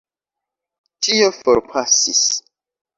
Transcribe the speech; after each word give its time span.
Ĉio 1.09 1.29
forpasis. 1.43 2.27